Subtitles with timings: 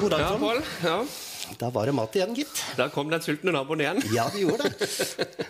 [0.00, 0.40] God dag, Ja, Trond.
[0.40, 0.62] Pål.
[0.82, 1.04] Ja.
[1.58, 2.62] Da var det mat igjen, gitt.
[2.78, 3.98] Da kom den sultne naboen igjen.
[4.14, 4.88] Ja, det gjorde det.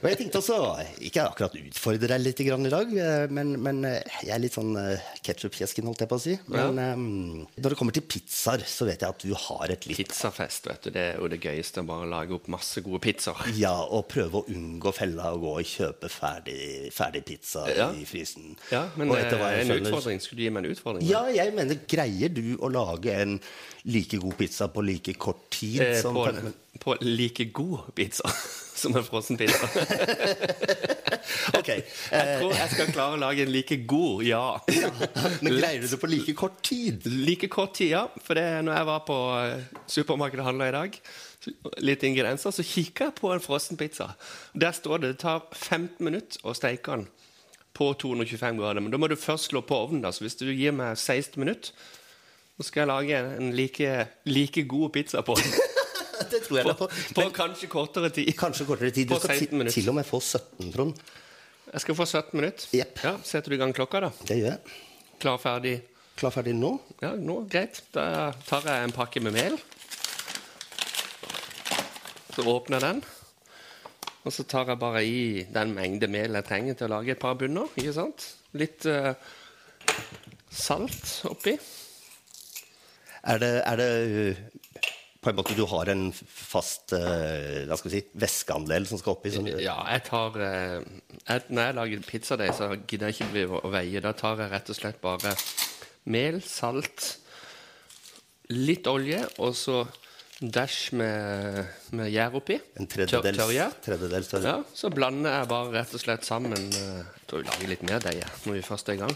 [0.01, 0.57] Og jeg tenkte også,
[1.05, 4.57] ikke akkurat utfordre deg litt grann i dag, eh, men, men eh, jeg er litt
[4.57, 4.73] sånn
[5.27, 6.37] ketsjupfjesken, holdt jeg på å si.
[6.51, 7.05] Men eh,
[7.61, 10.87] når det kommer til pizzaer, så vet jeg at du har et litt Pizzafest, vet
[10.87, 10.91] du.
[10.95, 11.85] Det er jo det gøyeste.
[11.91, 13.51] Bare lage opp masse gode pizzaer.
[13.59, 17.91] Ja, og prøve å unngå fella og gå og kjøpe ferdig, ferdig pizza Ja.
[17.97, 18.55] i frysen.
[18.73, 20.21] Ja, men eh, jeg en skjønner- utfordring.
[20.25, 21.07] Skulle du gi meg en utfordring?
[21.11, 23.39] Ja, jeg mener, greier du å lage en
[23.89, 26.27] like god pizza på like kort tid Eh, som på,
[26.81, 28.31] på like god pizza
[28.81, 29.69] som en frossen pizza.
[31.55, 31.69] Ok.
[31.69, 34.45] Jeg tror jeg skal klare å lage en like god, ja.
[35.45, 37.05] men greier du det på like kort tid?
[37.07, 38.05] Like kort tid, ja.
[38.25, 40.99] For det, når jeg var på eh, supermarkedet og handla i dag,
[41.85, 44.11] litt ingredienser, så kikka jeg på en frossen pizza.
[44.55, 47.09] Der står det det tar 15 minutter å steike den
[47.77, 48.83] på 225 grader.
[48.83, 50.03] Men da må du først slå på ovnen.
[50.05, 51.73] da, så Hvis du gir meg 16 minutter,
[52.57, 55.70] så skal jeg lage en like, like god pizza på den.
[56.33, 57.23] Det tror jeg På, deg på.
[57.23, 58.31] men, kanskje kortere tid.
[58.39, 59.09] Kanskje kortere tid.
[59.09, 59.77] Du På skal 16 til, minutter.
[59.81, 61.01] til og med få 17, Trond.
[61.71, 62.67] Jeg skal få 17 minutter.
[62.75, 63.01] Yep.
[63.05, 64.11] Ja, Setter du i gang klokka, da?
[64.29, 64.77] Det gjør jeg.
[65.23, 65.77] Klar, ferdig?
[66.19, 66.75] Klar, ferdig nå?
[67.01, 67.83] Ja, nå, greit.
[67.95, 69.57] Da tar jeg en pakke med mel.
[72.35, 73.03] Så åpner jeg den.
[74.27, 77.23] Og så tar jeg bare i den mengde mel jeg trenger til å lage et
[77.23, 77.71] par bunner.
[77.79, 78.27] ikke sant?
[78.59, 79.15] Litt uh,
[80.53, 81.55] salt oppi.
[83.31, 84.43] Er det, er det uh,
[85.21, 89.19] på en måte du har en fast uh, hva skal vi si, væskeandel som skal
[89.19, 89.33] oppi?
[89.35, 90.79] Som, Ja, jeg tar eh,
[91.27, 94.01] jeg, Når jeg lager pizzadeig, så gidder jeg ikke bli å veie.
[94.05, 95.35] Da tar jeg rett og slett bare
[96.11, 97.11] mel, salt,
[98.51, 99.83] litt olje og så
[100.41, 102.57] dash med, med gjær oppi.
[102.81, 103.75] en tredjedels, tørrgjær.
[103.85, 104.47] tredjedels tørr.
[104.49, 107.85] Ja, så blander jeg bare rett og slett sammen eh, Jeg tror vi lager litt
[107.85, 109.13] mer deig når vi først er i gang.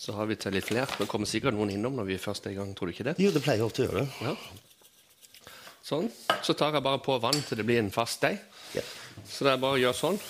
[0.00, 0.88] Så har vi til litt flere.
[0.96, 2.70] Det kommer sikkert noen innom når vi først er i gang.
[2.76, 3.16] Tror du ikke det?
[3.20, 4.30] Jo, det pleier ofte å gjøre det.
[4.30, 5.50] Ja.
[5.84, 6.08] Sånn.
[6.46, 8.38] Så tar jeg bare på vann til det blir en fast deig.
[8.76, 8.84] Ja.
[9.28, 10.20] Så det er bare å gjøre sånn.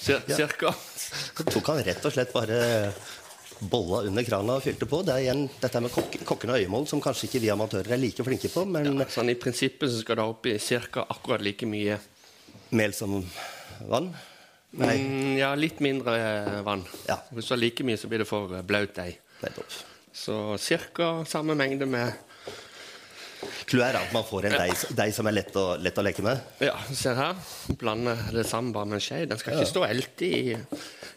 [0.00, 0.38] Cir Ja.
[0.38, 0.72] Cirka.
[0.72, 2.60] Så tok han rett og slett bare
[3.60, 5.02] bolla under krana og fylte på.
[5.04, 8.00] Det er igjen dette med kok kokken og øyemål, som kanskje ikke vi amatører er
[8.00, 10.56] like flinke på, men Sånn I prinsippet så skal det oppi
[10.88, 11.04] ca.
[11.12, 11.98] akkurat like mye.
[12.70, 13.20] mel som
[13.88, 14.14] vann.
[14.78, 16.84] Nei, Mm, ja, litt mindre eh, vann.
[17.08, 17.16] Ja.
[17.34, 19.18] Hvis du har like mye, så blir det for eh, blaut deig.
[20.14, 20.56] Så
[20.94, 21.24] ca.
[21.26, 22.12] samme mengde med
[23.70, 26.22] Clouet er at man får en deig, deig som er lett å, lett å leke
[26.24, 26.40] med.
[26.60, 27.38] Ja, se her.
[27.80, 29.22] Blande det sammen bare med en skje.
[29.30, 30.56] Den skal ikke stå elte i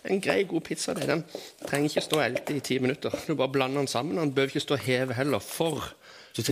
[0.04, 1.24] En grei, god pizza den
[1.64, 3.14] trenger ikke stå elte i ti minutter.
[3.28, 4.20] Du bare blander den sammen.
[4.20, 5.44] Den bør ikke stå og heve heller.
[5.44, 5.84] For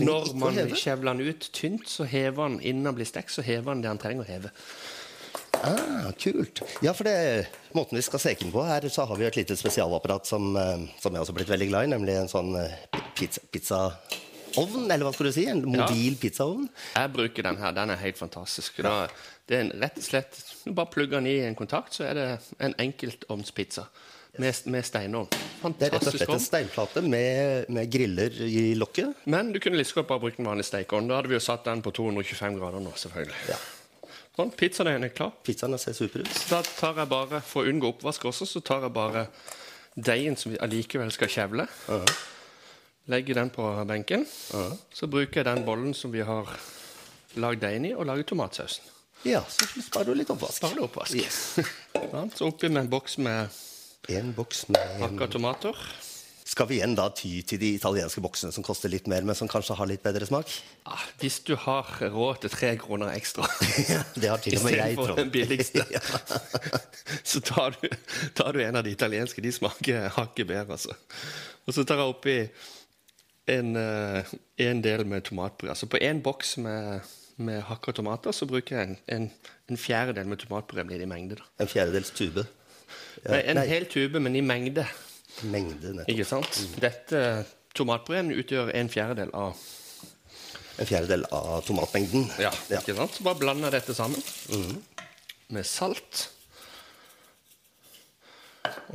[0.00, 3.72] når man skjevler den ut tynt, så hever den innen den blir stekt, så hever
[3.72, 4.52] den det han trenger å heve.
[5.60, 6.62] Ah, kult.
[6.82, 7.46] Ja, for det,
[7.76, 10.88] måten vi skal steke den på her, så har vi et lite spesialapparat som, eh,
[10.98, 12.74] som jeg også har blitt veldig glad i, nemlig en sånn eh,
[13.52, 13.84] pizza
[14.58, 15.46] ovn, eller hva skal du si?
[15.48, 16.68] En mobil pizzaovn.
[16.96, 17.74] Jeg bruker den her.
[17.76, 18.80] Den er helt fantastisk.
[18.84, 19.06] Da,
[19.48, 22.18] det er en, rett og slett Du bare plugger den i en kontakt, så er
[22.18, 22.26] det
[22.62, 23.86] en enkeltovnspizza
[24.40, 25.28] med, med steinovn.
[25.32, 29.24] Det er rett og Fantastisk slett en steinplate med, med griller i lokket.
[29.30, 31.10] Men du kunne like liksom godt bare brukt en vanlig stekeovn.
[31.10, 33.40] Da hadde vi jo satt den på 225 grader nå, selvfølgelig.
[33.52, 33.60] Ja.
[34.32, 35.34] Sånn, Pizzadeigen er klar.
[35.44, 36.36] Pizzaen ser super ut.
[36.48, 39.26] Da tar jeg bare, For å unngå oppvask også, så tar jeg bare
[39.94, 41.66] deigen som vi allikevel skal kjevle.
[43.12, 44.24] Legger den på benken.
[44.94, 46.48] Så bruker jeg den bollen som vi har
[47.36, 48.88] lagd deigen i, og lager tomatsausen.
[49.28, 50.56] Ja, så sparer du litt oppvask.
[50.58, 51.14] Sparer du oppvask.
[51.14, 51.58] Yes.
[52.36, 53.52] Så oppi med en boks med
[54.10, 55.78] En boks med hakka tomater.
[56.52, 59.48] Skal vi igjen da ty til de italienske boksene som koster litt mer, men som
[59.48, 60.50] kanskje har litt bedre smak?
[60.84, 63.46] Ja, hvis du har råd til tre kroner ekstra
[63.92, 65.16] ja, Det har til og med jeg, Trond.
[65.16, 65.86] den billigste.
[67.30, 67.86] så tar du,
[68.36, 69.40] tar du en av de italienske.
[69.40, 70.92] De smaker hakket bedre, altså.
[71.64, 72.34] Og så tar jeg oppi
[73.54, 74.34] en, eh,
[74.66, 75.72] en del med tomatpuré.
[75.72, 79.30] Altså på én boks med, med hakka tomater så bruker jeg en, en,
[79.72, 81.40] en fjerdedel med tomatpuré blir det i mengde.
[81.40, 81.48] da.
[81.64, 82.44] En fjerdedels tube.
[83.22, 84.84] Ja, Nei, en nei, hel tube, men i mengde.
[85.42, 86.12] Mengde, nettopp.
[86.12, 86.58] Ikke sant?
[86.82, 87.22] Dette
[87.76, 89.56] tomatbreen utgjør en fjerdedel av
[90.80, 92.30] En fjerdedel av tomatmengden.
[92.40, 93.18] Ja, ikke sant?
[93.18, 94.22] Så bare blander dette sammen
[95.52, 96.30] med salt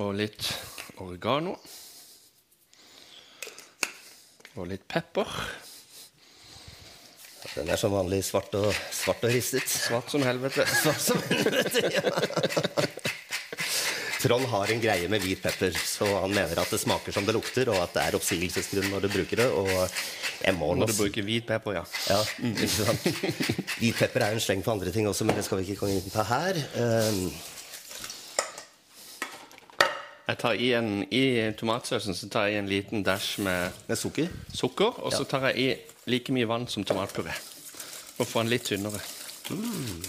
[0.02, 0.50] og litt
[0.98, 1.54] oregano.
[4.58, 5.30] Og litt pepper.
[7.54, 9.70] Den er som vanlig svart og, svart og ristet.
[9.70, 10.66] Svart som helvete.
[14.18, 17.36] Trond har en greie med hvit pepper, så han mener at det smaker som det
[17.36, 19.46] lukter, og at det er oppsigelsesgrunn når du bruker det.
[19.54, 19.70] Og
[20.42, 21.84] jeg må Når du bruker hvit pepper, ja.
[22.10, 22.18] Ja,
[22.50, 23.06] ikke sant?
[23.78, 26.00] Hvit pepper er en sleng for andre ting også, men det skal vi ikke komme
[26.00, 26.58] inn på her.
[26.82, 27.22] Um,
[30.28, 31.22] Jeg tar i, en, I
[31.56, 34.28] tomatsausen så tar jeg en liten dash med Med sukker?
[34.54, 37.32] sukker, og så tar jeg i like mye vann som tomatpuré.
[38.18, 39.00] For å få den litt tynnere.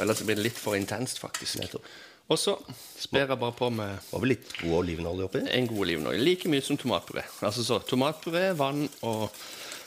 [0.02, 1.60] Ellers blir det litt for intenst, faktisk.
[1.60, 1.84] Nettopp.
[2.28, 2.54] Og så
[3.00, 5.40] sper jeg bare på med Var vel litt god olivenolje oppi?
[5.48, 6.20] en god olivenolje.
[6.20, 7.24] Like mye som tomatpuré.
[7.40, 9.30] Altså så tomatpuré, vann og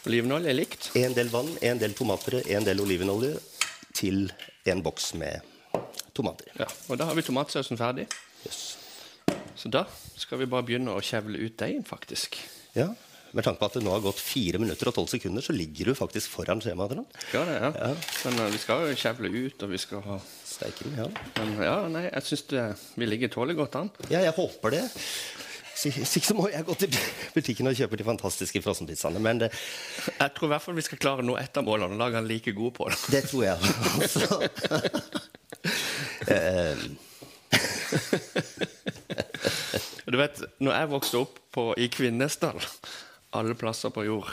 [0.09, 0.89] olivenolje er likt.
[0.97, 3.35] En del vann, en del tomatpuré, en del olivenolje
[3.93, 4.31] til
[4.65, 5.45] en boks med
[6.17, 6.49] tomater.
[6.57, 8.07] Ja, og da har vi tomatsausen ferdig.
[8.47, 8.77] Yes.
[9.55, 9.85] Så da
[10.17, 12.39] skal vi bare begynne å kjevle ut deigen, faktisk.
[12.73, 12.89] Ja,
[13.31, 15.91] Med tanke på at det nå har gått 4 minutter og 12 sekunder, så ligger
[15.91, 16.97] du faktisk foran skjemaet.
[17.31, 17.91] Ja, det, ja.
[18.25, 20.17] Men uh, vi skal jo kjevle ut, og vi skal ha
[20.51, 21.05] Steiken, ja.
[21.37, 22.43] Men ja, nei, jeg syns
[22.99, 23.89] vi ligger tålelig godt an.
[24.11, 24.83] ja, jeg håper det.
[25.81, 26.89] Hvis ikke så må jeg gå til
[27.33, 29.19] butikken og kjøpe de fantastiske frossenpizzaene.
[29.23, 29.49] Men det,
[30.19, 32.29] Jeg tror i hvert fall vi skal klare nå ett av målene, og lage den
[32.29, 32.99] like god på det.
[33.15, 33.55] det tror jeg
[34.03, 34.27] også.
[40.11, 42.59] Du vet, når jeg vokste opp på, i Kvinesdal,
[43.31, 44.29] alle plasser på jord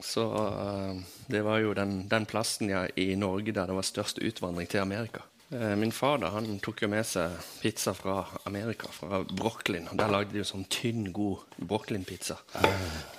[0.00, 4.18] Så uh, det var jo den, den plassen ja, i Norge der det var størst
[4.24, 5.26] utvandring til Amerika.
[5.52, 9.90] Uh, Min far da, han tok jo med seg pizza fra Amerika, fra Brooklyn.
[9.90, 12.38] og Der lagde de jo sånn tynn, god Brooklyn-pizza.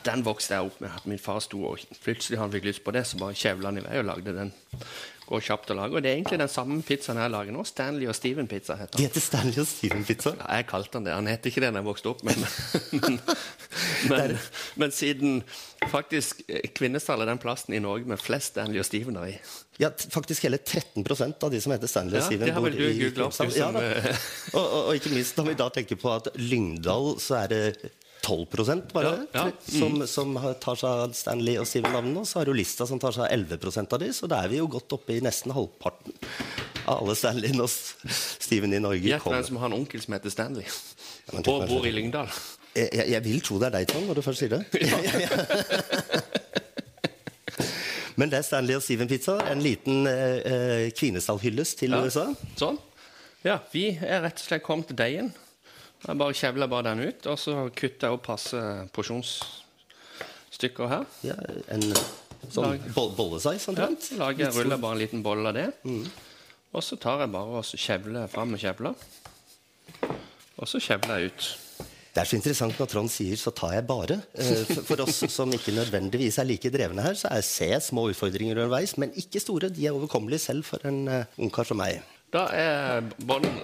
[0.07, 1.05] Den vokste jeg opp med.
[1.05, 3.85] Min far sto og plutselig han fikk lyst på det, så bare kjevla han i
[3.85, 4.55] vei og lagde den.
[5.31, 5.95] Går kjapt å lage.
[5.95, 7.63] Og det er egentlig den samme pizzaen jeg lager nå.
[7.67, 9.07] Stanley og Steven-pizza heter de den.
[9.07, 10.33] heter Stanley og Steven-pizza.
[10.41, 11.13] Ja, jeg kalte han det.
[11.15, 12.43] Han het ikke det da jeg vokste opp, men,
[12.99, 13.19] men,
[14.11, 14.33] men,
[14.83, 15.39] men siden
[15.93, 19.37] faktisk eh, Kvinesdal er den plassen i Norge med flest Stanley og Stevener i.
[19.79, 23.55] Ja, faktisk hele 13% av de som heter Stanley Ja, Steven, det bor i Kvinesdal.
[23.55, 27.39] Ja, eh, og, og, og ikke minst når vi da tenker på at Lyngdal så
[27.45, 27.65] er det
[28.21, 28.45] 12
[28.93, 29.45] bare Ja, ja.
[29.65, 32.21] Som, som tar seg av Stanley og Steven-navnene.
[32.21, 34.51] Og så har du Lista som tar seg av 11% av de, så da er
[34.53, 36.13] vi jo godt oppe i nesten halvparten
[36.85, 39.09] av alle Stanley og Steven i Norge.
[39.09, 40.67] Gjett hvem som har en onkel som heter Stanley,
[41.33, 42.29] men og bor i Lyngdal.
[42.75, 44.61] Jeg, jeg, jeg vil tro det er deg, Tom, når du først sier det.
[48.19, 49.37] Men det er Stanley og Steven-pizza.
[49.51, 52.01] En liten eh, eh, Kvinesdal-hyllest til Ja.
[52.05, 52.27] USA.
[52.59, 52.77] Sånn.
[53.41, 55.31] Ja, vi er rett og slett kommet til deigen.
[56.07, 58.57] Jeg bare kjevler bare den ut, og så kutter jeg opp passe
[58.95, 61.05] porsjonsstykker her.
[61.27, 61.35] Ja,
[61.69, 61.83] en
[62.49, 62.79] sånn Lag.
[62.95, 64.01] bo bollesize, Ja, omtrent.
[64.09, 65.67] så lager jeg, ruller bare en liten bolle av det.
[66.73, 68.95] Og så tar jeg bare og kjevler fram med kjevler.
[70.57, 71.57] Og så kjevler jeg ut.
[72.11, 74.21] Det er så interessant når Trond sier 'så tar jeg bare'.
[74.35, 78.57] Eh, For, oss som ikke nødvendigvis er like drevne her, så er jeg små utfordringer
[78.57, 79.69] underveis, men ikke store.
[79.69, 82.01] De er overkommelige selv for en uh, ungkar som meg.
[82.31, 83.57] Da er bånden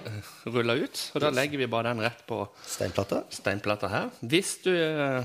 [0.51, 3.21] rulla ut, og da legger vi bare den rett på Steinplata.
[3.31, 4.09] steinplata her.
[4.19, 5.23] Hvis du, eh,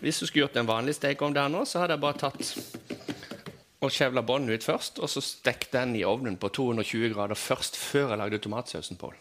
[0.00, 2.54] hvis du skulle gjort en vanlig stekeovn der nå, så hadde jeg bare tatt
[3.82, 7.76] og kjevla bånden ut først, og så stekt den i ovnen på 220 grader først,
[7.76, 9.12] før jeg lagde tomatsausen på.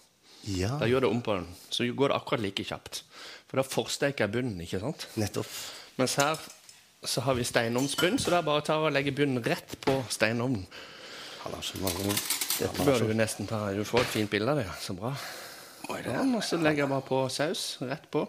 [0.47, 3.03] Ja, Da gjør det om på den, så går det akkurat like kjapt.
[3.49, 5.07] For da forsteker jeg bunnen, ikke sant?
[5.19, 5.49] nettopp.
[5.97, 6.39] Mens her
[7.03, 10.67] så har vi steinovnsbunn, så er bare tar jeg og legger bunnen rett på steinovnen.
[11.43, 12.13] Han har så mange
[12.59, 13.59] Dette bør du nesten ta.
[13.73, 14.65] Du får et fint bilde av det.
[14.67, 14.73] ja.
[14.81, 15.11] Så bra.
[15.91, 18.21] Sånn, og så legger jeg bare på saus rett på.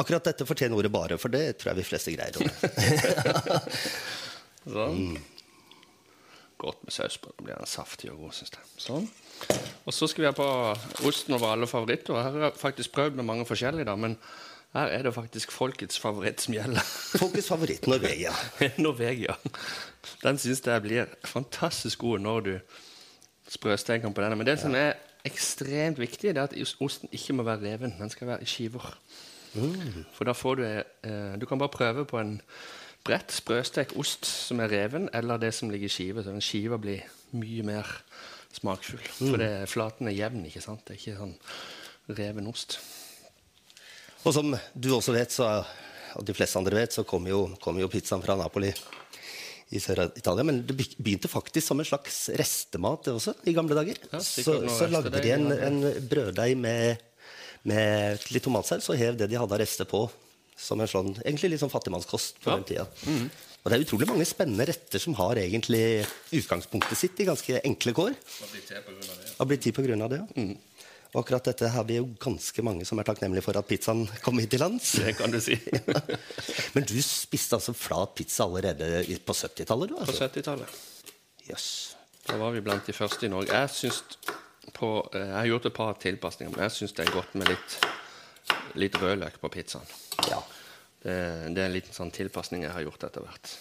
[0.00, 2.34] Akkurat dette fortjener ordet 'bare', for det tror jeg vi fleste greier.
[4.72, 5.18] Sånn.
[6.62, 7.28] Godt med saus på.
[7.36, 8.62] Da blir den saftig og god, Synes jeg.
[8.78, 9.08] Sånn.
[9.86, 10.46] Og så skal vi ha på
[11.08, 12.14] osten over alle favoritter.
[12.14, 14.14] Her har jeg faktisk prøvd med mange forskjellige, da, men
[14.72, 16.80] her er det faktisk folkets favoritt som gjelder.
[17.20, 18.32] Folkets favoritt, Norvegia.
[18.80, 19.34] Norvegia.
[20.22, 22.52] Den syns jeg blir fantastisk god når du
[23.52, 24.38] sprøsteker på denne.
[24.40, 24.94] Men det som er
[25.28, 27.92] ekstremt viktig, det er at osten ikke må være reven.
[27.98, 28.86] Den skal være i skiver.
[30.16, 32.38] For da får du eh, Du kan bare prøve på en
[33.04, 36.24] bredt sprøstekt ost som er reven, eller det som ligger i skive.
[36.24, 37.04] Så den skiva blir
[37.36, 37.92] mye mer
[38.56, 39.04] smakfull.
[39.18, 40.86] For det, flaten er jevn, ikke sant?
[40.88, 41.36] Det er ikke sånn
[42.18, 42.78] reven ost.
[44.22, 45.48] Og som du også vet, så,
[46.18, 48.70] og de fleste andre vet, så kom jo, kom jo pizzaen fra Napoli
[49.72, 50.44] i Sør-Italia.
[50.46, 53.98] Men det begynte faktisk som en slags restemat også, i gamle dager.
[54.12, 57.00] Ja, så, så lagde de en, en brøddeig med,
[57.68, 60.04] med litt tomatsaus og hev det de hadde av rester på.
[60.62, 62.58] Som en sånn, egentlig litt sånn fattigmannskost på Ja.
[62.60, 62.84] den tida.
[63.62, 67.94] Og det er utrolig mange spennende retter som har egentlig utgangspunktet sitt i ganske enkle
[67.96, 68.14] kår.
[69.38, 70.46] Har blitt til på grunn av det, ja.
[71.12, 74.38] Og akkurat dette har vi jo ganske mange som er takknemlige for at pizzaen kom
[74.40, 74.94] hit til lands.
[74.96, 75.58] Det kan du si.
[76.74, 79.92] Men du spiste altså flat pizza allerede på 70-tallet?
[79.92, 80.28] du, På altså?
[80.30, 80.78] 70-tallet.
[81.50, 81.66] Jøss.
[82.24, 83.52] Da var vi blant de første i Norge.
[83.52, 84.00] Jeg, syns
[84.72, 87.52] på, eh, jeg har gjort et par tilpasninger, men jeg syns det er godt med
[87.52, 87.76] litt,
[88.80, 89.92] litt rødløk på pizzaen.
[90.30, 90.40] Ja.
[91.02, 91.12] Det,
[91.52, 93.52] det er en liten sånn tilpasning jeg har gjort etter hvert.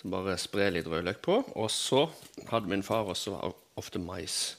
[0.00, 1.38] Så bare spre litt rødløk på.
[1.54, 2.08] Og så
[2.50, 3.38] hadde min far også
[3.78, 4.56] ofte mais.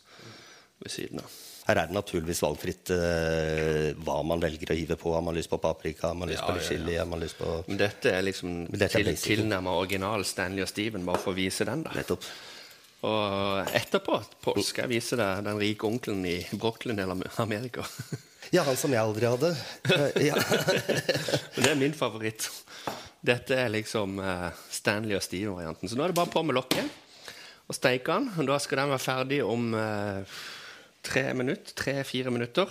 [0.84, 1.38] Ved siden av.
[1.68, 5.12] Her er det naturligvis valgfritt eh, hva man velger å hive på.
[5.18, 6.78] Har man lyst på paprika, har man lyst Ja, på litt ja, ja.
[6.78, 10.64] chili, har man lyst på Men dette er liksom dette er til, tilnærmet original Stanley
[10.64, 11.84] og Steven, bare for å vise den.
[11.84, 11.92] da.
[11.98, 12.24] Nettopp.
[13.08, 17.86] Og etterpå på, skal jeg vise deg den rike onkelen i Brooklyn eller Amerika.
[18.48, 19.50] Ja, han som jeg aldri hadde.
[20.30, 20.38] Ja.
[20.40, 22.46] Det er min favoritt.
[23.20, 25.92] Dette er liksom eh, Stanley og Steven-varianten.
[25.92, 26.88] Så nå er det bare på med lokket
[27.68, 28.48] og steike den.
[28.48, 30.38] Da skal den være ferdig om eh,
[31.04, 31.74] tre minutter.
[31.76, 32.68] Tre-fire minutter.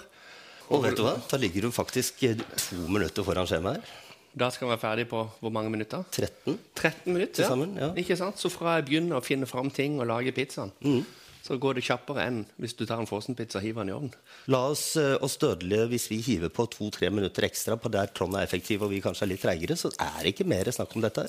[0.71, 1.15] Og vet du hva?
[1.31, 4.03] Da ligger du faktisk to minutter foran skjemaet her.
[4.37, 6.03] Da skal vi være ferdig på hvor mange minutter?
[6.13, 6.59] 13.
[6.77, 7.43] 13 minutter.
[7.43, 7.49] ja.
[7.49, 7.93] sammen, ja.
[7.97, 8.37] Ikke sant?
[8.39, 11.05] Så fra jeg begynner å finne fram ting og lage pizzaen, Mm.
[11.47, 14.13] så går det kjappere enn hvis du tar en frossenpizza og hiver den i ovnen.
[14.53, 18.35] La oss, eh, oss dødelige, hvis vi hiver på to-tre minutter ekstra på der Trond
[18.37, 21.03] er effektiv og vi kanskje er litt treigere, så er det ikke mer snakk om
[21.07, 21.29] dette.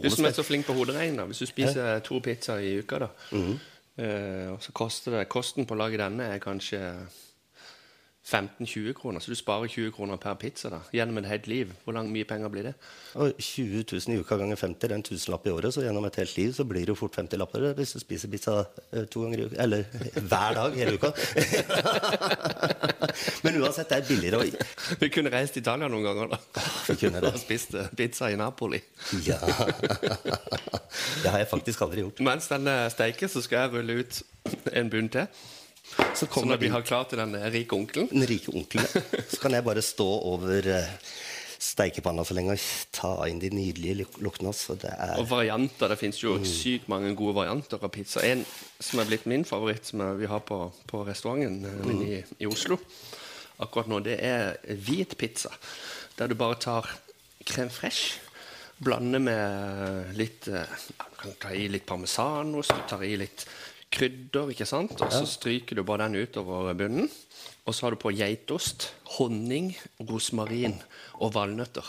[0.00, 1.18] Du som er så flink på hoderegning.
[1.32, 3.58] Hvis du spiser to pizzaer i uka, da, Mm.
[3.98, 6.80] Eh, og så koster det Kosten på å lage denne er kanskje
[8.28, 11.70] 15-20 kroner, så du sparer 20 kroner per pizza da, gjennom et helt liv.
[11.84, 12.74] Hvor lang, mye penger blir det?
[13.14, 16.04] Og 20 000 i uka ganger 50, det er en tusenlapp i året, så gjennom
[16.04, 18.58] et helt liv så blir det jo fort 50 lapper hvis du spiser pizza
[18.92, 19.62] eh, to ganger i uka.
[19.64, 19.84] Eller
[20.30, 21.12] hver dag hele uka.
[23.44, 26.40] Men uansett, det er billigere å Vi kunne reist til Italia noen ganger da.
[26.88, 27.32] Vi kunne det.
[27.32, 28.82] og spist eh, pizza i Napoli.
[29.26, 29.40] Ja.
[31.22, 32.20] Det har jeg faktisk aldri gjort.
[32.24, 34.20] Mens den eh, steiker, så skal jeg rulle ut
[34.72, 35.26] en bunn til.
[35.96, 38.86] Så Så kommer når vi har klart til den eh, rike onkelen den rike onkelen.
[39.30, 40.90] Så kan jeg bare stå over eh,
[41.58, 44.52] steikepanna så lenge og ta inn de nydelige luktene.
[44.54, 45.88] Så det Og varianter.
[45.90, 48.22] Det fins jo sykt mange gode varianter av pizza.
[48.22, 48.44] En
[48.80, 52.02] som er blitt min favoritt, som vi har på, på restauranten mm.
[52.02, 52.78] i, i Oslo
[53.58, 55.50] akkurat nå, det er hvit pizza.
[56.18, 56.88] Der du bare tar
[57.46, 58.18] crème fresh,
[58.78, 60.62] blander med litt eh,
[60.94, 63.42] ja, Du kan ta i litt parmesanost, du tar i litt
[63.92, 65.00] krydder, ikke sant?
[65.00, 67.08] Og så stryker du bare den utover bunnen.
[67.68, 69.72] Og så har du på geitost, honning,
[70.08, 70.78] rosmarin
[71.20, 71.84] og valnøtter.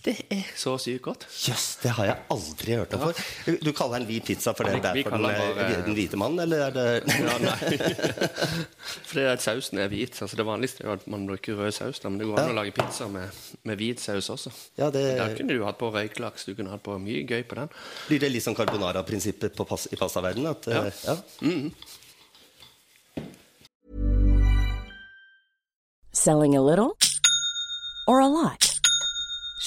[0.00, 1.26] Det er så sykt godt.
[1.44, 3.18] Jøss, det har jeg aldri hørt om før.
[3.60, 6.40] Du kaller den hvit pizza for det er for den, bare- eh, den hvite mannen,
[6.46, 6.86] eller er det
[7.20, 7.78] Ja, nei.
[9.10, 10.16] Fordi at sausen er hvit.
[10.24, 12.56] Altså det vanligste er jo at man bruker rød saus, men det går an å
[12.62, 13.28] lage pizza med,
[13.68, 14.54] med hvit saus også.
[14.80, 17.60] Ja, det Der kunne du hatt på røyklaks, du kunne hatt på mye gøy på
[17.60, 17.68] den.
[18.08, 20.56] Blir det litt sånn carbonara-prinsippet pas i pastaverdenen?
[20.64, 20.86] Ja.
[20.88, 20.90] ja.
[21.10, 21.18] Ja.
[21.44, 21.70] ja.
[26.12, 26.96] Selling a little
[28.08, 28.69] or a lot?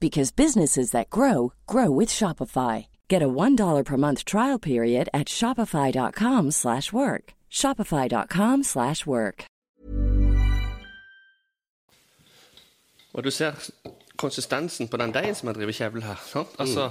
[0.00, 2.86] because businesses that grow grow with Shopify.
[3.08, 7.34] Get a $1 per month trial period at shopify.com slash work.
[7.50, 9.44] shopify.com slash work.
[13.14, 13.52] Og du ser
[14.20, 16.20] konsistensen på den deigen som jeg driver kjevl her.
[16.26, 16.52] Sant?
[16.58, 16.90] Altså,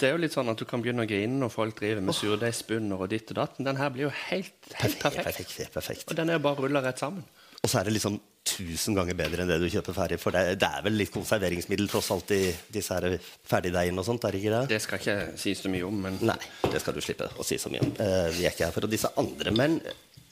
[0.00, 2.16] Det er jo litt sånn at du kan begynne å grine når folk driver med
[2.16, 3.58] surdeigsbunner og ditt og datt.
[3.58, 5.24] men Den her blir jo helt, helt perfekt.
[5.24, 6.04] Perfekt, perfekt, perfekt.
[6.10, 7.22] Og den er jo bare rulla rett sammen.
[7.62, 10.18] Og så er det liksom tusen ganger bedre enn det du kjøper ferdig.
[10.20, 12.42] For det, det er vel litt konserveringsmiddel tross alt i
[12.74, 13.18] disse her
[13.48, 14.62] ferdigdeigene og sånt, er det ikke det?
[14.74, 17.46] Det skal ikke sies si så mye om, men Nei, det skal du slippe å
[17.46, 17.92] si så mye om.
[18.02, 19.54] Eh, vi er ikke her for å disse andre.
[19.54, 19.78] Men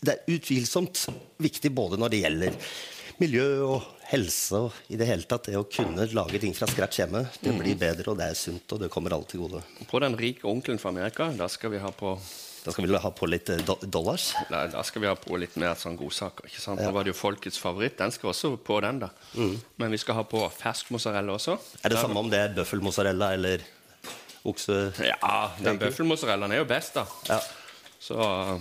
[0.00, 1.06] det er utvilsomt
[1.42, 2.58] viktig både når det gjelder
[3.20, 7.02] miljø og helse og i det hele tatt det å kunne lage ting fra scratch
[7.02, 7.26] hjemme.
[7.40, 9.62] Det blir bedre, og det er sunt, og det kommer alle til gode.
[9.90, 12.16] på den rike onkelen fra Amerika, da skal vi ha på
[12.64, 14.30] Da skal vi ha på litt eh, do dollars.
[14.52, 16.48] Nei, da skal vi ha på litt mer sånn godsaker.
[16.50, 16.80] ikke sant?
[16.82, 17.96] Da var det jo folkets favoritt.
[17.98, 19.10] Den skal også på den, da.
[19.80, 21.56] Men vi skal ha på fersk mozzarella også.
[21.80, 23.64] Er det Der- samme om det er bøffelmozzarella eller
[24.44, 24.92] okse...
[25.04, 27.06] Ja, den bøffelmozzarellaen er jo best, da.
[27.28, 27.40] Ja.
[28.00, 28.56] Så uh,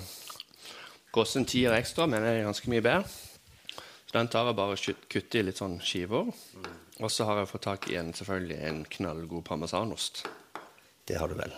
[1.16, 3.08] koster en tier ekstra, men er ganske mye bedre.
[4.10, 6.32] Så den tar jeg bare og kutter i litt sånn skiver.
[7.00, 10.26] Og så har jeg fått tak i en, selvfølgelig en knallgod parmesanost.
[11.10, 11.54] Det har du vel.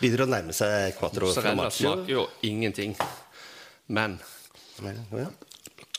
[0.00, 2.94] Begynner å nærme seg quatro Mozzarella smaker jo ingenting.
[3.92, 4.16] Men
[4.80, 5.28] ja.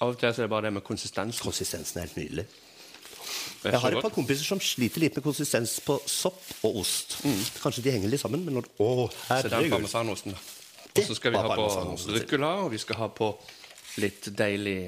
[0.01, 1.43] av og til så er det bare det med konsistensen.
[1.45, 2.47] Konsistensen er helt nydelig.
[3.65, 7.19] Jeg har et par kompiser som sliter litt med konsistens på sopp og ost.
[7.61, 9.77] Kanskje de henger litt sammen, men når Å, herregud.
[10.95, 11.69] Og så skal vi ha på
[12.15, 13.31] ruccola, og vi skal ha på
[14.01, 14.79] litt deilig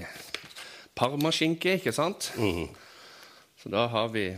[0.97, 2.31] parmaskinke, ikke sant?
[2.37, 2.67] Mm.
[3.61, 4.29] Så da har vi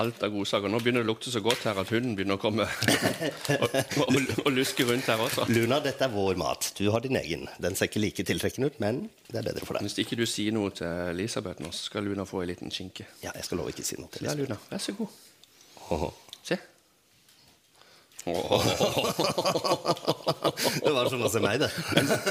[0.00, 0.70] alt av godsaker.
[0.72, 4.18] Nå begynner det å lukte så godt her at hunden begynner å komme og, og,
[4.44, 5.46] og luske rundt her også.
[5.52, 6.72] Luna, dette er vår mat.
[6.78, 7.46] Du har din egen.
[7.62, 9.86] Den ser ikke like tiltrekkende ut, men det er bedre for deg.
[9.88, 13.08] Hvis ikke du sier noe til Elisabeth nå, så skal Luna få en liten skinke.
[13.24, 14.44] Ja, jeg skal love ikke si noe til Elisabeth.
[14.44, 14.54] Ja.
[14.54, 15.10] Luna, vær så god.
[16.44, 16.58] Se.
[20.84, 21.68] Det var som å se meg, det.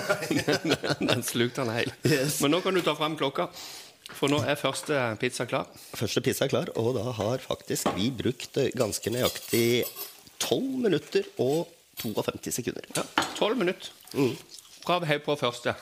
[1.09, 1.91] Den slukte han heil.
[2.07, 2.39] Yes.
[2.41, 3.45] Men nå kan du ta frem klokka,
[4.11, 5.69] for nå er første pizza klar.
[5.95, 9.85] Første pizza er klar, og da har faktisk vi brukt ganske nøyaktig
[10.43, 11.71] 12 minutter og
[12.03, 12.85] 52 sekunder.
[12.97, 13.05] Ja,
[13.37, 13.91] 12 minutter
[14.83, 15.75] fra vi heiv på første.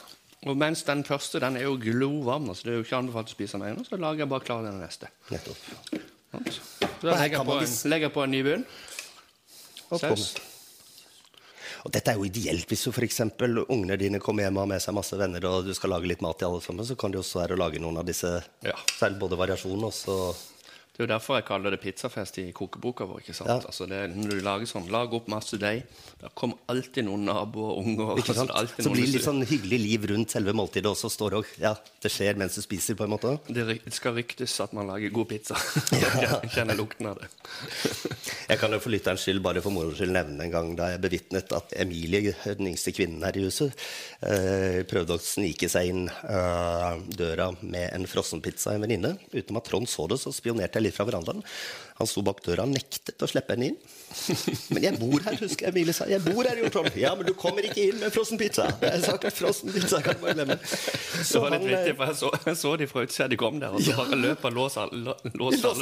[0.49, 3.35] Og mens den første den er jo glovarm, så det er jo ikke anbefalt å
[3.35, 5.09] spise den ene, så lager jeg bare klar den neste.
[5.29, 5.67] Nettopp.
[6.31, 8.65] Så da legger jeg på en, legger på en ny bunn.
[9.91, 10.31] Saus.
[11.85, 13.21] Og dette er jo ideelt hvis du f.eks.
[13.67, 16.21] ungene dine kommer hjem og har med seg masse venner, og du skal lage litt
[16.21, 18.37] mat til alle sammen, så kan det jo også være å lage noen av disse
[18.65, 18.77] Ja.
[19.21, 20.17] Både variasjon og så
[20.91, 23.21] Det er jo derfor jeg kaller det pizzafest i kokeboka vår.
[23.23, 23.49] ikke sant?
[23.49, 23.59] Ja.
[23.69, 25.85] Altså det, når du lager sånn, Lag opp masse deig.
[26.19, 28.11] Der kommer alltid noen naboer og unger.
[28.19, 28.51] Ikke sant?
[28.51, 31.53] altså, Så blir det litt sånn hyggelig liv rundt selve måltidet, og så står òg
[31.63, 31.71] Ja,
[32.03, 33.37] det skjer mens du spiser, på en måte.
[33.47, 35.55] det det skal ryktes at man lager god pizza.
[35.95, 37.31] Jeg kjenner lukten av det.
[38.51, 40.99] Jeg kan jo for lytterens skyld bare for moro skyld nevne en gang da jeg
[41.05, 43.71] bevitnet at Emilie, den yngste kvinnen her i huset,
[44.27, 49.13] øh, prøvde å snike seg inn øh, døra med en frossenpizza en venninne.
[49.31, 51.43] Uten at Trond så det, så spionerte jeg litt fra verandaen.
[51.99, 53.79] Han sto bak døra og nektet å slippe henne inn.
[54.71, 56.05] Men jeg bor her, husker jeg Emilie sa.
[56.11, 56.89] Jeg bor her, jo, Trond.
[56.99, 58.65] Ja, men du kommer ikke inn med frossenpizza.
[58.81, 60.57] Jeg har sagt frossenpizza, kan du bare glemme.
[60.61, 63.39] Det var litt han, eh, vittig, for jeg så, jeg så de fra utsida de
[63.39, 65.15] kom der, og så bare løp og låste alle,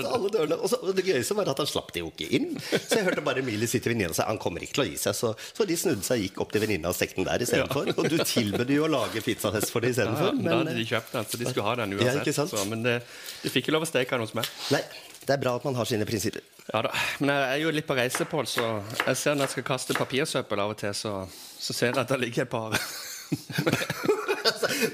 [0.09, 0.59] alle dørene.
[0.59, 2.49] Og, så, og det gøyeste var at han slapp de jo ikke inn.
[2.75, 4.99] Så jeg hørte bare Emilie sitte til venninna si han kommer ikke til å gi
[4.99, 5.15] seg.
[5.17, 7.93] Så, så de snudde seg og gikk opp til venninna og stekte den der istedenfor.
[7.95, 11.15] Og du tilbød jo å lage pizzafest for dem Ja, ja, da hadde de kjøpt
[11.15, 12.35] den, så de skulle ha den Ja, uansett.
[12.35, 12.51] sant?
[12.53, 12.99] så, men det,
[13.43, 14.47] de fikk ikke lov å steke den hos meg.
[14.73, 14.81] Nei,
[15.25, 16.45] det er bra at man har sine prinsipper.
[16.69, 18.65] Ja da, Men jeg er jo litt på reise, Pål, så
[19.07, 21.13] jeg ser når jeg skal kaste papirsøppel av og til, så,
[21.59, 22.77] så ser jeg at det ligger et par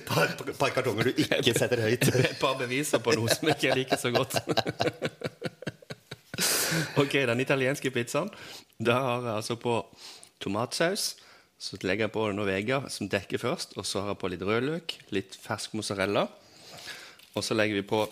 [0.08, 2.08] par, par kartonger du ikke setter høyt.
[2.24, 4.38] et par beviser på noe som ikke jeg liker så godt.
[7.02, 8.32] ok, den italienske pizzaen.
[8.80, 9.78] Da har jeg altså på
[10.44, 11.14] tomatsaus.
[11.56, 13.78] Så legger jeg på noen veger som dekker først.
[13.80, 16.28] Og så har jeg på litt rødløk, litt fersk mozzarella.
[17.36, 18.04] Og så legger vi på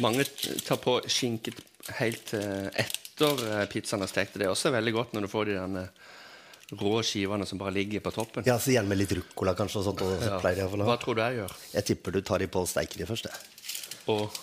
[0.00, 0.24] Mange
[0.64, 1.52] tar på skinke
[1.98, 4.38] helt eh, etter eh, pizzaen er stekt.
[4.40, 5.86] Det er også veldig godt når du får de denne
[6.80, 8.46] rå skivene som bare ligger på toppen.
[8.48, 9.82] Ja, så Gjerne med litt ruccola kanskje.
[9.82, 11.56] og sånt, og så pleier jeg å få Hva tror du jeg gjør?
[11.74, 13.28] Jeg tipper du tar de på og steiker de først.
[13.28, 13.36] jeg.
[14.14, 14.40] Og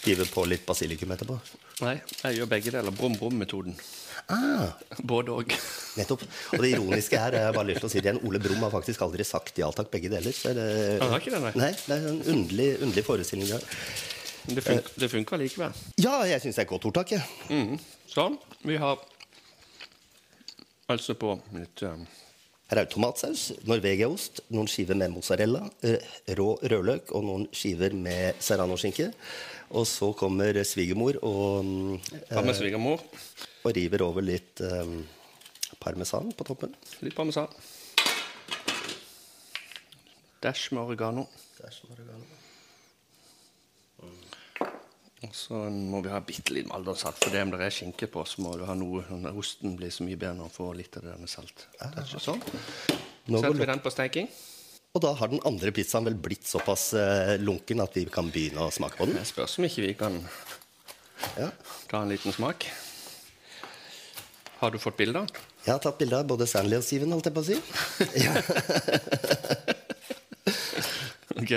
[0.00, 1.36] Hiver på litt basilikum etterpå.
[1.84, 2.94] Nei, jeg gjør begge deler.
[2.96, 3.74] Brum-brum-metoden.
[4.28, 5.54] Ah, Både og.
[5.98, 6.22] nettopp.
[6.52, 8.62] Og det ironiske her, jeg har bare lyst til å si det igjen, Ole Brumm
[8.66, 10.34] har faktisk aldri sagt ja takk, begge deler.
[10.36, 10.68] Så er det,
[11.02, 11.52] Han har ikke det, nei.
[11.58, 13.50] Nei, det er en underlig, underlig forestilling.
[14.46, 15.82] Men det, fun det funker likevel.
[16.00, 17.14] Ja, jeg syns det er et godt ordtak.
[17.16, 17.22] Ja.
[17.50, 17.76] Mm.
[18.10, 18.38] Sånn.
[18.66, 18.98] Vi har
[20.90, 22.02] altså på litt um,
[22.70, 26.02] Her er det tomatsaus, norvegiaost, noen skiver med mozzarella, eh,
[26.38, 29.10] rå rødløk og noen skiver med serranoskinke.
[29.70, 33.02] Og så kommer svigermor og, mm, Hva med svigermor?
[33.64, 34.92] Og river over litt eh,
[35.82, 36.74] parmesan på toppen.
[37.04, 37.48] Litt parmesan.
[40.40, 41.26] Dash med oregano.
[45.20, 48.22] Og så må vi ha bitte litt maldonsalt, for det om det er skinke på,
[48.24, 50.96] så må du ha noe når Osten blir så mye bedre når du får litt
[50.96, 51.66] av det med salt.
[51.92, 52.40] Dash og sånn.
[53.28, 54.30] Nå Setter vi den på steiking.
[54.96, 58.64] Og da har den andre pizzaen vel blitt såpass eh, lunken at vi kan begynne
[58.64, 59.20] å smake på den.
[59.20, 60.16] Det spørs om ikke vi kan
[61.36, 61.50] Ja.
[61.86, 62.64] ta en liten smak.
[64.60, 65.24] Har du fått bilder?
[65.64, 67.56] Jeg har tatt bilde av både Stanley og Steven, holdt jeg på å si.
[71.40, 71.52] Ok.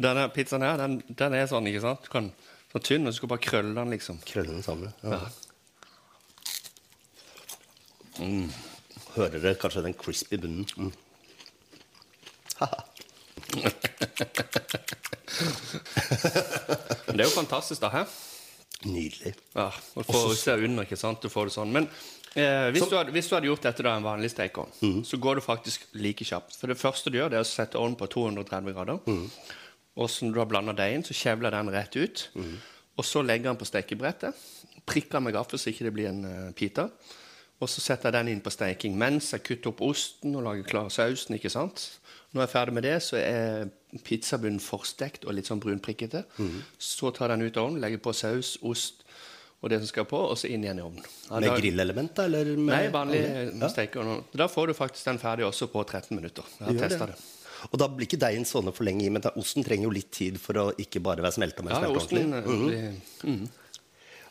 [0.00, 2.06] Denne pizzaen her, den, den er sånn, ikke sant?
[2.06, 2.30] Du kan,
[2.72, 4.16] sånn tynn, og du skal bare krølle den, liksom.
[4.24, 4.94] Krølle den sammen.
[5.04, 5.10] Ja.
[5.12, 5.20] Ja.
[9.14, 10.64] Hører dere kanskje den crispy bunnen?
[10.80, 10.92] Mm.
[17.10, 17.88] Det er jo fantastisk, da.
[17.92, 18.02] Hæ?
[18.88, 19.34] Nydelig.
[19.52, 21.20] Ja, og får se under, ikke sant?
[21.20, 21.72] Du får det sånn.
[21.74, 21.88] Men
[22.34, 25.40] eh, hvis, du hadde, hvis du hadde gjort dette da en vanlig stekeovn, så går
[25.40, 26.56] det faktisk like kjapt.
[26.60, 29.00] For det første du gjør, det er å sette ovnen på 230 grader.
[30.00, 32.28] Og så når du har blanda deigen, så kjevler den rett ut.
[32.96, 34.44] Og så legger den på stekebrettet.
[34.86, 36.88] Prikker med gaffel så ikke det blir en uh, pita.
[37.60, 40.64] Og så setter jeg den inn på steking mens jeg kutter opp osten og lager
[40.68, 41.36] klar sausen.
[41.36, 42.00] ikke sant?
[42.32, 43.68] Når jeg er ferdig med det, så er
[44.06, 46.24] pizzabunnen forstekt og litt sånn brunprikkete.
[46.78, 49.04] Så tar jeg den ut av ovnen, legger på saus, ost
[49.62, 51.04] og det som skal på, og så inn igjen i ovnen.
[51.28, 52.24] Ja, Med grillelementer, grillelement, da?
[52.24, 53.68] Eller med Nei, vanlig Ja.
[53.68, 54.24] stekeovn.
[54.32, 56.44] Da får du faktisk den ferdig også på 13 minutter.
[56.60, 57.16] Jeg har testa det.
[57.16, 57.68] det.
[57.72, 60.10] Og da blir ikke deigen sånne for lenge i, men da, osten trenger jo litt
[60.16, 62.94] tid for å ikke bare være smelta, men Ja, osten eh, blir
[63.24, 63.48] mm.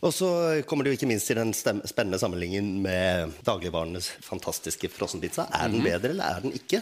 [0.01, 5.45] Og så kommer det jo ikke minst til den spennende sammenligningen med dagligvarenes fantastiske frossenpizza.
[5.53, 5.73] Er Mhm.
[5.73, 6.81] den bedre, eller er den ikke?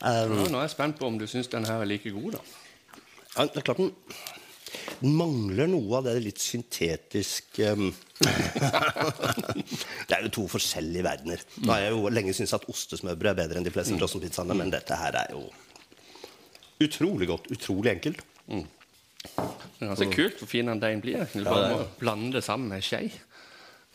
[0.00, 2.32] Um, ja, Nå er jeg spent på om du syns den her er like god,
[2.32, 2.38] da.
[3.36, 3.92] Ja, det er klart den
[5.06, 7.90] mangler noe av det litt syntetiske um,
[10.08, 11.42] Det er jo to forskjellige verdener.
[11.64, 14.70] Nå har jeg jo lenge syntes at ostesmørbrød er bedre enn de fleste frossenpizzaene, men
[14.72, 15.42] dette her er jo
[16.82, 17.50] utrolig godt.
[17.54, 18.22] Utrolig enkelt.
[18.46, 21.26] Det er ganske kult hvor fin den deigen blir.
[21.34, 23.04] Du bare må blande det sammen med skje.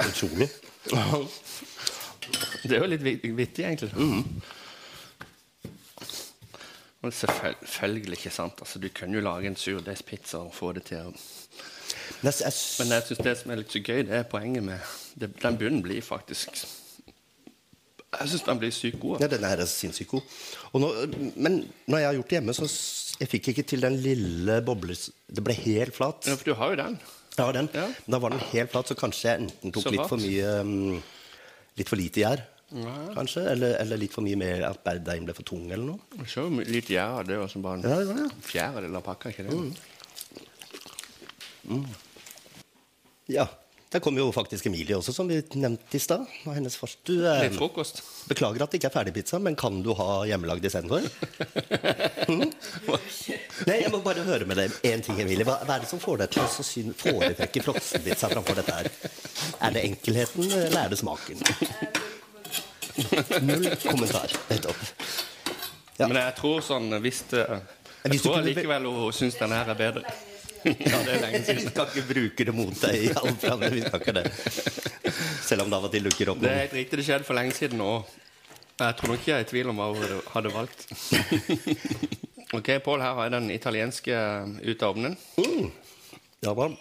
[0.03, 0.49] Utrolig.
[2.67, 3.91] Det er jo litt vittig, egentlig.
[7.05, 8.57] Og selvfølgelig ikke sant.
[8.63, 11.11] Altså, du kan jo lage en surdeigspizza og få det til å
[12.23, 14.79] Men jeg, syns det som er litt så gøy, det er poenget med
[15.15, 19.21] det, Den bunnen blir faktisk Jeg syns den blir sykt god.
[19.21, 20.37] ja, den er sinnssykt god.
[20.73, 20.89] Nå,
[21.35, 22.69] men når jeg har gjort det hjemme, så
[23.19, 25.09] jeg fikk ikke til den lille bobles...
[25.27, 26.25] Det ble helt flat.
[26.25, 26.97] Ja, for du har jo den.
[27.37, 27.69] Jeg har den.
[27.75, 27.85] Ja.
[28.05, 31.01] Men Da var den helt flat, så kanskje jeg enten tok litt for mye um,
[31.77, 33.43] Litt for lite gjær, kanskje.
[33.51, 35.99] Eller, eller litt for mye mer at deigen ble for tung, eller noe.
[36.23, 38.29] Jeg så jo litt gjær av det, og så bare en Ja, ja, ja.
[38.49, 39.29] fjerdedel av pakka.
[39.31, 39.53] ikke det?
[43.27, 43.47] Ja.
[43.87, 46.25] Der kom jo faktisk Emilie også, som vi nevnte i stad.
[46.45, 48.01] Og hennes fars- Du, eh, Litt frokost.
[48.27, 51.07] beklager at det ikke er ferdigpizza, men kan du ha hjemmelagd istedenfor?
[52.27, 52.51] Mm?
[53.67, 55.45] Nei, jeg må bare høre med deg én ting, Emilie.
[55.47, 58.89] Hva, hva er det som får deg til å foretrekke frossenpizza framfor dette her?
[59.63, 61.39] Er det enkelheten, eller er det smaken?
[63.47, 64.31] Null kommentar.
[64.49, 64.79] Nettopp.
[65.97, 66.07] Ja.
[66.07, 70.03] Men jeg tror sånn hvis Jeg hvis tror likevel hun syns den her er bedre.
[70.67, 71.69] ja, det er lenge Vi siden.
[71.71, 73.75] skal ikke bruke det mot deg i all framtid.
[73.77, 74.25] Vi skal ikke det.
[75.47, 77.37] Selv om det av og til lukker opp Det er helt riktig, det skjedde for
[77.37, 78.09] lenge siden òg.
[78.77, 80.83] Jeg tror nok ikke jeg er i tvil om hva hun hadde valgt.
[82.53, 84.17] ok, Pål, her har jeg den italienske
[84.61, 85.15] ut av ovnen.
[85.37, 85.71] mm.
[86.45, 86.75] Ja, var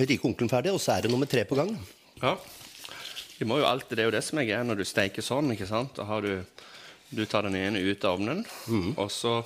[0.00, 1.74] rike onkelen ferdig, og så er det nummer tre på gang.
[2.22, 2.36] Ja.
[3.38, 5.52] Vi må jo alltid, Det er jo det som er greia når du steker sånn.
[5.54, 5.94] ikke sant?
[5.98, 6.44] Da har du,
[7.10, 8.44] du tar den ene ut av ovnen,
[8.96, 9.42] og så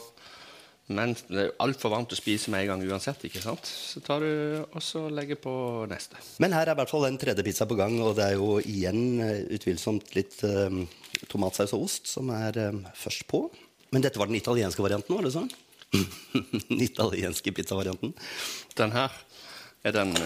[0.88, 3.20] Men det er jo altfor varmt å spise med en gang uansett.
[3.28, 3.60] ikke sant?
[3.68, 6.16] Så tar du og så legger på neste.
[6.40, 8.56] Men her er i hvert fall en tredje pizza på gang, og det er jo
[8.56, 10.78] igjen eh, utvilsomt litt eh,
[11.28, 13.50] tomatsaus og ost som er eh, først på.
[13.92, 15.52] Men dette var den italienske varianten, var det sånn?
[16.72, 18.16] den italienske pizzavarianten.
[18.80, 19.12] Den her
[19.84, 20.16] er den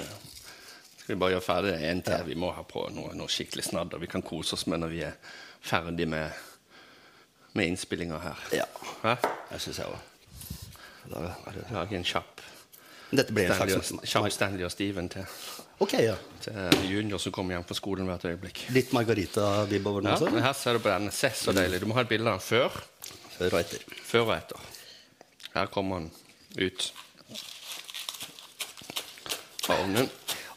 [1.03, 2.25] Skal vi bare gjøre ferdig en til?
[2.29, 5.01] Vi må ha på noe, noe skikkelig snadder vi kan kose oss med når vi
[5.03, 5.17] er
[5.62, 6.31] ferdig med,
[7.59, 8.45] med innspillinga her.
[8.55, 8.67] Ja,
[9.03, 9.17] Hæ?
[9.51, 9.99] det syns jeg òg.
[11.75, 12.41] Lage en kjapp
[13.12, 15.27] Dette blir en slags kjapp Stanley og Steven til,
[15.85, 16.15] okay, ja.
[16.41, 18.62] til junior som kommer hjem fra skolen hvert øyeblikk.
[18.73, 20.31] Litt Margarita-vibb over den Ja, også.
[20.33, 21.11] men her ser du på denne.
[21.12, 21.83] Se så deilig.
[21.83, 22.79] Du må ha et bilde av den før,
[23.35, 23.85] Før og etter.
[24.07, 24.71] før og etter.
[25.53, 26.11] Her kommer den
[26.62, 26.93] ut
[29.69, 30.09] av ovnen.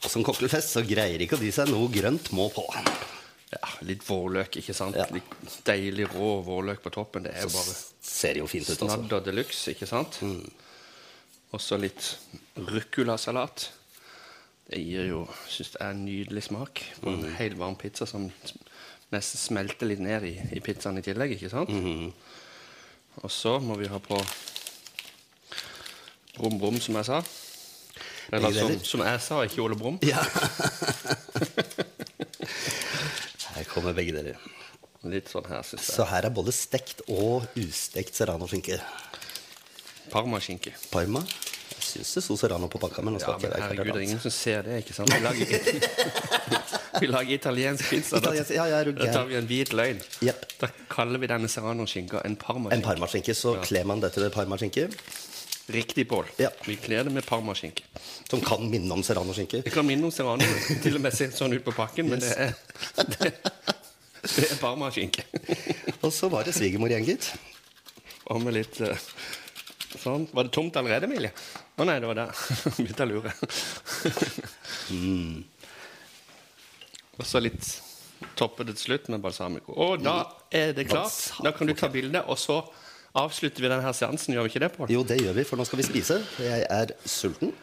[0.05, 1.71] Og som kokkelfest så greier ikke å dy seg.
[1.73, 2.65] Noe grønt må på.
[3.55, 4.97] Ja, litt vårløk, ikke sant?
[4.99, 5.05] Ja.
[5.13, 7.25] Litt deilig rå vårløk på toppen.
[7.25, 7.73] Det er jo bare
[8.05, 8.99] Ser jo fint ut, altså.
[8.99, 10.19] snadder de luxe, ikke sant?
[11.55, 12.11] Og så litt
[12.59, 13.69] ruccolasalat.
[14.69, 18.27] Det gir jo synes det er en nydelig smak på en helt varm pizza som
[19.13, 21.73] nesten smelter litt ned i, i pizzaen i tillegg, ikke sant?
[23.21, 24.17] Og så må vi ha på
[26.35, 27.21] brum brum, som jeg sa.
[28.31, 29.99] Eller som, som jeg sa, ikke Ole Brumm.
[30.05, 30.23] Ja.
[33.55, 34.35] Her kommer begge deler.
[35.05, 35.95] Litt sånn her, syns jeg.
[35.99, 38.79] Så her er både stekt og ustekt serranoskinke.
[40.09, 40.73] Parmaskinke.
[40.91, 41.21] Parma.
[41.75, 44.33] Jeg syns det sto serrano på pakka, men Ja, men herregud, det er ingen som
[44.33, 45.13] ser det, ikke sant?
[45.13, 45.47] Vi lager,
[47.03, 48.17] vi lager italiensk pizza.
[48.17, 50.01] Italiensk- ja, ja, da tar vi en hvit løgn.
[50.25, 50.45] Yep.
[50.63, 52.35] Da kaller vi denne serranoskinka en
[52.73, 53.35] En parmaskinke.
[53.37, 54.89] Så så kler man dette med parmaskinke,
[55.67, 56.25] Riktig, Pål.
[56.37, 56.49] Ja.
[56.65, 57.83] Vi kler det med parmaskinke.
[58.29, 59.61] som kan minne om serranoskinke.
[59.61, 60.45] Det kan minne om serrano.
[60.83, 62.53] Til og med ser sånn ut på pakken, men det er,
[63.01, 63.31] det,
[64.21, 65.25] det er parmaskinke.
[66.01, 67.31] Og så var det svigermor igjen, gitt.
[68.29, 69.09] Og med litt eh,
[70.01, 70.27] sånn.
[70.33, 71.33] Var det tomt allerede, Emilie?
[71.77, 72.45] Å nei, det var der.
[72.77, 73.33] Begynte å lure.
[74.93, 75.43] Mm.
[77.17, 77.73] Og så litt
[78.37, 79.73] toppe til slutt med balsamico.
[79.73, 80.19] Og da
[80.53, 81.15] er det klart.
[81.43, 82.61] Da kan du ta bilde, og så
[83.15, 84.35] avslutter vi denne seansen.
[84.35, 84.91] Gjør vi ikke det, Pål?
[84.93, 86.19] Jo, det gjør vi, for nå skal vi spise.
[86.43, 87.53] Jeg er sulten.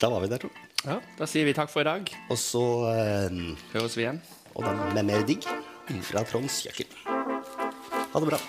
[0.00, 0.66] da var vi der, tror jeg.
[0.80, 2.08] Ja, da sier vi takk for i dag.
[2.32, 3.28] Og så eh,
[3.74, 4.20] Høres vi igjen.
[4.56, 5.44] Og den med mer digg
[6.06, 6.88] fra Tronds kjøkken.
[8.10, 8.40] Ha det bra.